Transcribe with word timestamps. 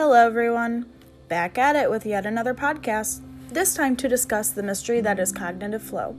Hello, 0.00 0.12
everyone. 0.12 0.86
Back 1.26 1.58
at 1.58 1.74
it 1.74 1.90
with 1.90 2.06
yet 2.06 2.24
another 2.24 2.54
podcast, 2.54 3.20
this 3.48 3.74
time 3.74 3.96
to 3.96 4.08
discuss 4.08 4.48
the 4.48 4.62
mystery 4.62 5.00
that 5.00 5.18
is 5.18 5.32
cognitive 5.32 5.82
flow. 5.82 6.16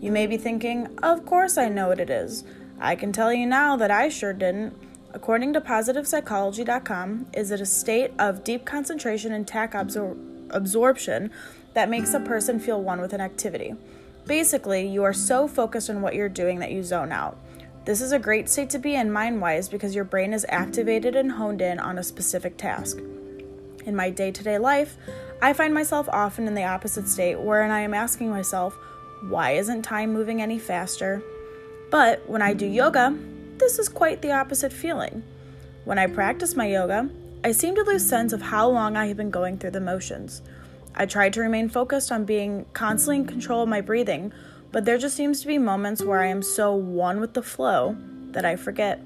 You 0.00 0.12
may 0.12 0.28
be 0.28 0.36
thinking, 0.36 0.96
of 1.02 1.26
course 1.26 1.58
I 1.58 1.68
know 1.68 1.88
what 1.88 1.98
it 1.98 2.10
is. 2.10 2.44
I 2.78 2.94
can 2.94 3.10
tell 3.10 3.32
you 3.32 3.44
now 3.44 3.76
that 3.76 3.90
I 3.90 4.08
sure 4.08 4.32
didn't. 4.32 4.72
According 5.12 5.52
to 5.54 5.60
PositivePsychology.com, 5.60 7.26
is 7.34 7.50
it 7.50 7.60
a 7.60 7.66
state 7.66 8.12
of 8.20 8.44
deep 8.44 8.64
concentration 8.64 9.32
and 9.32 9.48
TAC 9.48 9.72
absor- 9.72 10.16
absorption 10.50 11.32
that 11.74 11.90
makes 11.90 12.14
a 12.14 12.20
person 12.20 12.60
feel 12.60 12.80
one 12.80 13.00
with 13.00 13.12
an 13.12 13.20
activity. 13.20 13.74
Basically, 14.26 14.86
you 14.86 15.02
are 15.02 15.12
so 15.12 15.48
focused 15.48 15.90
on 15.90 16.02
what 16.02 16.14
you're 16.14 16.28
doing 16.28 16.60
that 16.60 16.70
you 16.70 16.84
zone 16.84 17.10
out. 17.10 17.36
This 17.88 18.02
is 18.02 18.12
a 18.12 18.18
great 18.18 18.50
state 18.50 18.68
to 18.70 18.78
be 18.78 18.96
in 18.96 19.10
mind 19.10 19.40
wise 19.40 19.66
because 19.66 19.94
your 19.94 20.04
brain 20.04 20.34
is 20.34 20.44
activated 20.50 21.16
and 21.16 21.32
honed 21.32 21.62
in 21.62 21.78
on 21.78 21.96
a 21.96 22.02
specific 22.02 22.58
task. 22.58 22.98
In 23.86 23.96
my 23.96 24.10
day 24.10 24.30
to 24.30 24.44
day 24.44 24.58
life, 24.58 24.98
I 25.40 25.54
find 25.54 25.72
myself 25.72 26.06
often 26.10 26.46
in 26.46 26.54
the 26.54 26.64
opposite 26.64 27.08
state 27.08 27.40
wherein 27.40 27.70
I 27.70 27.80
am 27.80 27.94
asking 27.94 28.28
myself, 28.28 28.76
why 29.30 29.52
isn't 29.52 29.84
time 29.84 30.12
moving 30.12 30.42
any 30.42 30.58
faster? 30.58 31.22
But 31.90 32.28
when 32.28 32.42
I 32.42 32.52
do 32.52 32.66
yoga, 32.66 33.16
this 33.56 33.78
is 33.78 33.88
quite 33.88 34.20
the 34.20 34.32
opposite 34.32 34.74
feeling. 34.74 35.22
When 35.86 35.98
I 35.98 36.08
practice 36.08 36.54
my 36.54 36.66
yoga, 36.66 37.08
I 37.42 37.52
seem 37.52 37.74
to 37.74 37.84
lose 37.84 38.06
sense 38.06 38.34
of 38.34 38.42
how 38.42 38.68
long 38.68 38.98
I 38.98 39.06
have 39.06 39.16
been 39.16 39.30
going 39.30 39.56
through 39.56 39.70
the 39.70 39.80
motions. 39.80 40.42
I 40.94 41.06
try 41.06 41.30
to 41.30 41.40
remain 41.40 41.70
focused 41.70 42.12
on 42.12 42.26
being 42.26 42.66
constantly 42.74 43.16
in 43.16 43.26
control 43.26 43.62
of 43.62 43.70
my 43.70 43.80
breathing 43.80 44.30
but 44.72 44.84
there 44.84 44.98
just 44.98 45.16
seems 45.16 45.40
to 45.40 45.46
be 45.46 45.58
moments 45.58 46.02
where 46.02 46.20
I 46.20 46.26
am 46.26 46.42
so 46.42 46.74
one 46.74 47.20
with 47.20 47.34
the 47.34 47.42
flow 47.42 47.96
that 48.32 48.44
I 48.44 48.56
forget. 48.56 49.00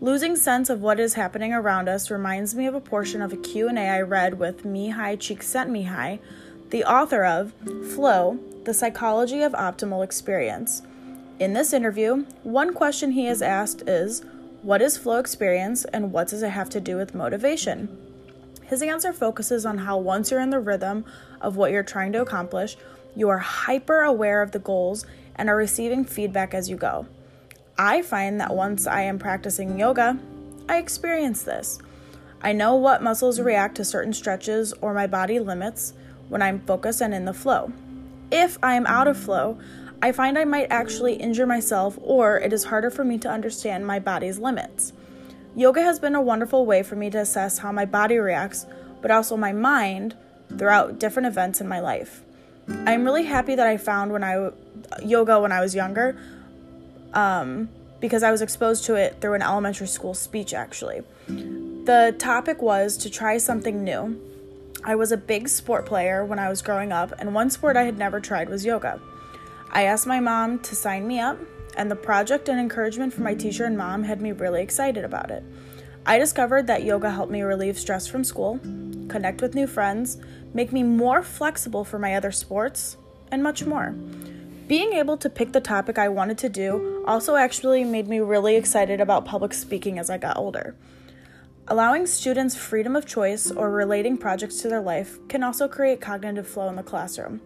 Losing 0.00 0.36
sense 0.36 0.68
of 0.68 0.82
what 0.82 1.00
is 1.00 1.14
happening 1.14 1.52
around 1.52 1.88
us 1.88 2.10
reminds 2.10 2.54
me 2.54 2.66
of 2.66 2.74
a 2.74 2.80
portion 2.80 3.22
of 3.22 3.32
a 3.32 3.36
Q&A 3.36 3.88
I 3.88 4.00
read 4.02 4.38
with 4.38 4.64
Mihaly 4.64 5.16
Csikszentmihalyi, 5.16 6.18
the 6.70 6.84
author 6.84 7.24
of 7.24 7.52
Flow: 7.94 8.38
The 8.64 8.74
Psychology 8.74 9.42
of 9.42 9.52
Optimal 9.52 10.04
Experience. 10.04 10.82
In 11.38 11.52
this 11.52 11.72
interview, 11.72 12.24
one 12.42 12.74
question 12.74 13.12
he 13.12 13.26
is 13.26 13.42
asked 13.42 13.82
is, 13.86 14.24
what 14.62 14.82
is 14.82 14.96
flow 14.96 15.18
experience 15.18 15.84
and 15.84 16.12
what 16.12 16.28
does 16.28 16.42
it 16.42 16.50
have 16.50 16.68
to 16.70 16.80
do 16.80 16.96
with 16.96 17.14
motivation? 17.14 17.96
His 18.64 18.82
answer 18.82 19.12
focuses 19.12 19.64
on 19.64 19.78
how 19.78 19.96
once 19.98 20.30
you're 20.30 20.40
in 20.40 20.50
the 20.50 20.58
rhythm 20.58 21.04
of 21.40 21.56
what 21.56 21.70
you're 21.70 21.84
trying 21.84 22.12
to 22.12 22.20
accomplish, 22.20 22.76
you 23.16 23.30
are 23.30 23.38
hyper 23.38 24.02
aware 24.02 24.42
of 24.42 24.52
the 24.52 24.58
goals 24.58 25.06
and 25.34 25.48
are 25.48 25.56
receiving 25.56 26.04
feedback 26.04 26.54
as 26.54 26.70
you 26.70 26.76
go. 26.76 27.06
I 27.78 28.02
find 28.02 28.40
that 28.40 28.54
once 28.54 28.86
I 28.86 29.02
am 29.02 29.18
practicing 29.18 29.78
yoga, 29.78 30.18
I 30.68 30.76
experience 30.76 31.42
this. 31.42 31.78
I 32.42 32.52
know 32.52 32.74
what 32.74 33.02
muscles 33.02 33.40
react 33.40 33.76
to 33.76 33.84
certain 33.84 34.12
stretches 34.12 34.72
or 34.80 34.92
my 34.92 35.06
body 35.06 35.38
limits 35.38 35.94
when 36.28 36.42
I'm 36.42 36.60
focused 36.60 37.00
and 37.00 37.14
in 37.14 37.24
the 37.24 37.32
flow. 37.32 37.72
If 38.30 38.58
I 38.62 38.74
am 38.74 38.86
out 38.86 39.08
of 39.08 39.16
flow, 39.16 39.58
I 40.02 40.12
find 40.12 40.38
I 40.38 40.44
might 40.44 40.66
actually 40.70 41.14
injure 41.14 41.46
myself 41.46 41.98
or 42.02 42.38
it 42.38 42.52
is 42.52 42.64
harder 42.64 42.90
for 42.90 43.04
me 43.04 43.18
to 43.18 43.30
understand 43.30 43.86
my 43.86 43.98
body's 43.98 44.38
limits. 44.38 44.92
Yoga 45.54 45.80
has 45.82 45.98
been 45.98 46.14
a 46.14 46.20
wonderful 46.20 46.66
way 46.66 46.82
for 46.82 46.96
me 46.96 47.08
to 47.10 47.18
assess 47.18 47.58
how 47.58 47.72
my 47.72 47.86
body 47.86 48.18
reacts, 48.18 48.66
but 49.00 49.10
also 49.10 49.38
my 49.38 49.52
mind 49.52 50.14
throughout 50.58 50.98
different 50.98 51.26
events 51.26 51.62
in 51.62 51.68
my 51.68 51.80
life. 51.80 52.22
I'm 52.68 53.04
really 53.04 53.24
happy 53.24 53.54
that 53.54 53.66
I 53.66 53.76
found 53.76 54.12
when 54.12 54.24
I 54.24 54.50
yoga 55.02 55.40
when 55.40 55.52
I 55.52 55.60
was 55.60 55.74
younger, 55.74 56.16
um, 57.14 57.68
because 58.00 58.22
I 58.22 58.30
was 58.30 58.42
exposed 58.42 58.84
to 58.84 58.94
it 58.94 59.20
through 59.20 59.34
an 59.34 59.42
elementary 59.42 59.86
school 59.86 60.14
speech. 60.14 60.52
Actually, 60.52 61.02
the 61.28 62.14
topic 62.18 62.60
was 62.62 62.96
to 62.98 63.10
try 63.10 63.38
something 63.38 63.84
new. 63.84 64.20
I 64.84 64.94
was 64.94 65.10
a 65.10 65.16
big 65.16 65.48
sport 65.48 65.86
player 65.86 66.24
when 66.24 66.38
I 66.38 66.48
was 66.48 66.62
growing 66.62 66.92
up, 66.92 67.12
and 67.18 67.34
one 67.34 67.50
sport 67.50 67.76
I 67.76 67.84
had 67.84 67.98
never 67.98 68.20
tried 68.20 68.48
was 68.48 68.64
yoga. 68.64 69.00
I 69.70 69.82
asked 69.84 70.06
my 70.06 70.20
mom 70.20 70.60
to 70.60 70.76
sign 70.76 71.06
me 71.06 71.18
up, 71.20 71.38
and 71.76 71.90
the 71.90 71.96
project 71.96 72.48
and 72.48 72.58
encouragement 72.58 73.12
from 73.12 73.24
my 73.24 73.34
teacher 73.34 73.64
and 73.64 73.76
mom 73.76 74.04
had 74.04 74.20
me 74.20 74.32
really 74.32 74.62
excited 74.62 75.04
about 75.04 75.30
it. 75.30 75.42
I 76.08 76.18
discovered 76.18 76.68
that 76.68 76.84
yoga 76.84 77.10
helped 77.10 77.32
me 77.32 77.42
relieve 77.42 77.76
stress 77.76 78.06
from 78.06 78.22
school, 78.22 78.60
connect 79.08 79.42
with 79.42 79.56
new 79.56 79.66
friends, 79.66 80.18
make 80.54 80.72
me 80.72 80.84
more 80.84 81.20
flexible 81.20 81.84
for 81.84 81.98
my 81.98 82.14
other 82.14 82.30
sports, 82.30 82.96
and 83.32 83.42
much 83.42 83.64
more. 83.64 83.90
Being 84.68 84.92
able 84.92 85.16
to 85.16 85.28
pick 85.28 85.50
the 85.50 85.60
topic 85.60 85.98
I 85.98 86.08
wanted 86.08 86.38
to 86.38 86.48
do 86.48 87.02
also 87.08 87.34
actually 87.34 87.82
made 87.82 88.06
me 88.06 88.20
really 88.20 88.54
excited 88.54 89.00
about 89.00 89.24
public 89.24 89.52
speaking 89.52 89.98
as 89.98 90.08
I 90.08 90.16
got 90.16 90.36
older. 90.36 90.76
Allowing 91.66 92.06
students 92.06 92.54
freedom 92.54 92.94
of 92.94 93.04
choice 93.04 93.50
or 93.50 93.72
relating 93.72 94.16
projects 94.16 94.60
to 94.62 94.68
their 94.68 94.80
life 94.80 95.18
can 95.26 95.42
also 95.42 95.66
create 95.66 96.00
cognitive 96.00 96.46
flow 96.46 96.68
in 96.68 96.76
the 96.76 96.84
classroom. 96.84 97.40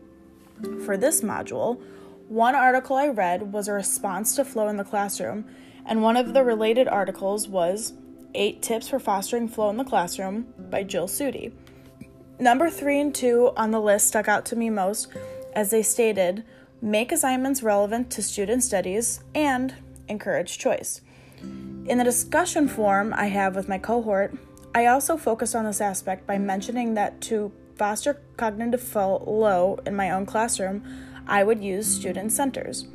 For 0.84 0.98
this 0.98 1.22
module, 1.22 1.80
one 2.28 2.54
article 2.54 2.96
I 2.96 3.08
read 3.08 3.54
was 3.54 3.68
a 3.68 3.72
response 3.72 4.36
to 4.36 4.44
flow 4.44 4.68
in 4.68 4.76
the 4.76 4.84
classroom, 4.84 5.46
and 5.86 6.02
one 6.02 6.18
of 6.18 6.34
the 6.34 6.44
related 6.44 6.88
articles 6.88 7.48
was 7.48 7.94
Eight 8.34 8.62
Tips 8.62 8.88
for 8.88 8.98
Fostering 8.98 9.48
Flow 9.48 9.70
in 9.70 9.76
the 9.76 9.84
Classroom 9.84 10.52
by 10.70 10.82
Jill 10.82 11.06
Suttie. 11.06 11.52
Number 12.38 12.70
three 12.70 13.00
and 13.00 13.14
two 13.14 13.52
on 13.56 13.70
the 13.70 13.80
list 13.80 14.08
stuck 14.08 14.28
out 14.28 14.44
to 14.46 14.56
me 14.56 14.70
most 14.70 15.08
as 15.52 15.70
they 15.70 15.82
stated 15.82 16.44
make 16.80 17.12
assignments 17.12 17.62
relevant 17.62 18.10
to 18.10 18.22
student 18.22 18.62
studies 18.62 19.20
and 19.34 19.74
encourage 20.08 20.58
choice. 20.58 21.00
In 21.42 21.98
the 21.98 22.04
discussion 22.04 22.68
forum 22.68 23.12
I 23.14 23.26
have 23.26 23.56
with 23.56 23.68
my 23.68 23.78
cohort, 23.78 24.34
I 24.74 24.86
also 24.86 25.16
focused 25.16 25.54
on 25.54 25.64
this 25.64 25.80
aspect 25.80 26.26
by 26.26 26.38
mentioning 26.38 26.94
that 26.94 27.20
to 27.22 27.52
foster 27.76 28.20
cognitive 28.36 28.80
flow 28.80 29.80
in 29.86 29.96
my 29.96 30.10
own 30.10 30.26
classroom, 30.26 30.84
I 31.26 31.44
would 31.44 31.62
use 31.62 31.86
student 31.86 32.32
centers. 32.32 32.86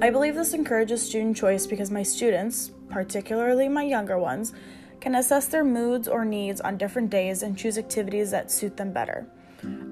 I 0.00 0.10
believe 0.10 0.34
this 0.34 0.52
encourages 0.52 1.06
student 1.06 1.36
choice 1.36 1.66
because 1.66 1.90
my 1.90 2.02
students, 2.02 2.70
particularly 2.90 3.68
my 3.68 3.82
younger 3.82 4.18
ones, 4.18 4.52
can 5.00 5.14
assess 5.14 5.46
their 5.46 5.64
moods 5.64 6.08
or 6.08 6.24
needs 6.24 6.60
on 6.60 6.76
different 6.76 7.08
days 7.08 7.42
and 7.42 7.56
choose 7.56 7.78
activities 7.78 8.30
that 8.32 8.50
suit 8.50 8.76
them 8.76 8.92
better. 8.92 9.26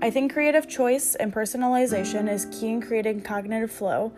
I 0.02 0.10
think 0.10 0.32
creative 0.32 0.68
choice 0.68 1.14
and 1.14 1.32
personalization 1.32 2.30
is 2.30 2.46
key 2.46 2.70
in 2.70 2.82
creating 2.82 3.22
cognitive 3.22 3.70
flow 3.70 4.12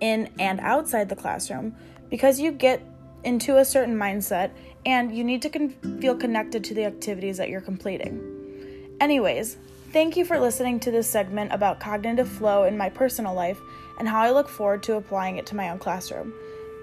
in 0.00 0.30
and 0.38 0.60
outside 0.60 1.08
the 1.08 1.16
classroom 1.16 1.74
because 2.08 2.40
you 2.40 2.50
get 2.50 2.80
into 3.24 3.58
a 3.58 3.64
certain 3.64 3.96
mindset 3.96 4.50
and 4.86 5.14
you 5.14 5.24
need 5.24 5.42
to 5.42 5.50
con- 5.50 5.98
feel 6.00 6.16
connected 6.16 6.64
to 6.64 6.74
the 6.74 6.84
activities 6.84 7.36
that 7.36 7.48
you're 7.48 7.60
completing. 7.60 8.96
Anyways, 9.00 9.56
thank 9.92 10.16
you 10.16 10.24
for 10.24 10.38
listening 10.38 10.80
to 10.80 10.90
this 10.90 11.08
segment 11.08 11.52
about 11.52 11.80
cognitive 11.80 12.28
flow 12.28 12.64
in 12.64 12.76
my 12.76 12.88
personal 12.88 13.34
life 13.34 13.60
and 13.98 14.08
how 14.08 14.20
I 14.20 14.30
look 14.30 14.48
forward 14.48 14.82
to 14.84 14.96
applying 14.96 15.38
it 15.38 15.46
to 15.46 15.56
my 15.56 15.70
own 15.70 15.78
classroom. 15.78 16.32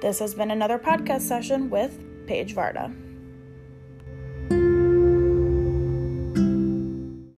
This 0.02 0.20
has 0.20 0.34
been 0.34 0.52
another 0.52 0.78
podcast 0.78 1.22
session 1.22 1.70
with 1.70 1.98
Paige 2.28 2.56
Varda. 2.56 3.05